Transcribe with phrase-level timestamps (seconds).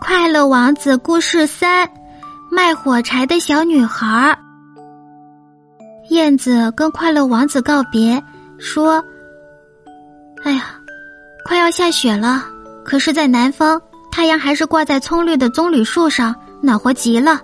[0.00, 1.88] 快乐王子故事三：
[2.50, 4.38] 卖火柴的小女孩。
[6.10, 8.22] 燕子跟快乐王子告别，
[8.58, 9.04] 说
[10.44, 10.76] ：“哎呀，
[11.44, 12.44] 快要下雪了，
[12.84, 13.80] 可是，在南方，
[14.10, 17.40] 太阳还是挂在葱绿的棕榈树上，暖和极了。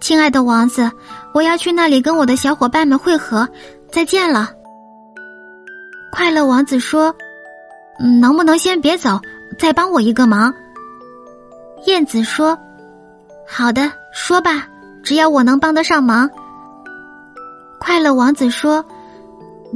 [0.00, 0.90] 亲爱的王子，
[1.34, 3.48] 我要去那里跟我的小伙伴们会合，
[3.90, 4.50] 再见了。”
[6.12, 7.14] 快乐王子说
[8.20, 9.20] ：“能不能先别走，
[9.58, 10.54] 再帮我一个忙？”
[11.84, 12.58] 燕子说
[13.46, 14.66] ：“好的，说吧，
[15.04, 16.28] 只要我能帮得上忙。”
[17.78, 18.84] 快乐王子说：“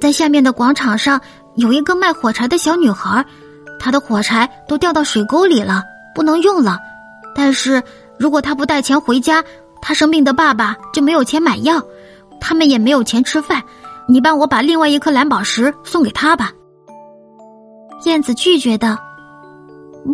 [0.00, 1.20] 在下面的广场上
[1.56, 3.24] 有一个卖火柴的小女孩，
[3.80, 5.82] 她的火柴都掉到水沟里了，
[6.14, 6.78] 不能用了。
[7.34, 7.82] 但是
[8.18, 9.42] 如果她不带钱回家，
[9.80, 11.82] 她生病的爸爸就没有钱买药，
[12.40, 13.62] 他们也没有钱吃饭。
[14.06, 16.52] 你帮我把另外一颗蓝宝石送给她吧。”
[18.04, 18.96] 燕子拒绝的：“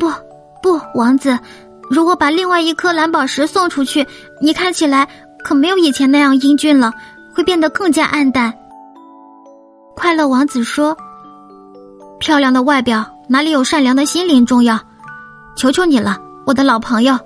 [0.00, 0.08] 不，
[0.62, 1.38] 不，王子。”
[1.92, 4.06] 如果把另外一颗蓝宝石送出去，
[4.40, 5.06] 你看起来
[5.44, 6.90] 可没有以前那样英俊了，
[7.34, 8.50] 会变得更加暗淡。
[9.94, 10.96] 快乐王子说
[12.18, 14.80] ：“漂亮的外表哪里有善良的心灵重要？
[15.54, 17.18] 求求你了，我的老朋友。”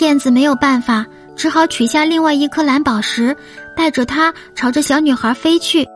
[0.00, 3.34] 燕子没有办法，只好取下另外一颗蓝宝石，
[3.74, 5.88] 带着它朝着小女孩飞去。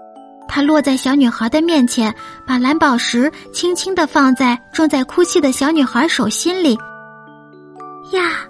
[0.48, 2.15] 它落在小女孩的面前，
[2.47, 6.78] 把蓝宝石轻轻的放在正在哭泣的小女孩手心里。
[8.12, 8.47] 呀，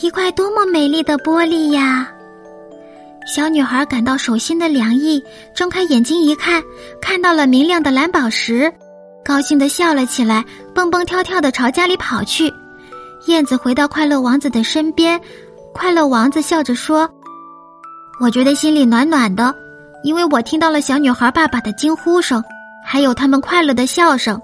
[0.00, 2.12] 一块多么美丽的玻璃呀！
[3.26, 5.22] 小女孩感到手心的凉意，
[5.54, 6.62] 睁开眼睛一看，
[7.00, 8.70] 看到了明亮的蓝宝石，
[9.24, 12.52] 高兴的笑了起来，蹦蹦跳跳的朝家里跑去。
[13.26, 15.18] 燕子回到快乐王子的身边，
[15.72, 17.08] 快乐王子笑着说
[18.20, 19.54] ：“我觉得心里暖暖的，
[20.02, 22.42] 因为我听到了小女孩爸爸的惊呼声，
[22.84, 24.38] 还有他们快乐的笑声。”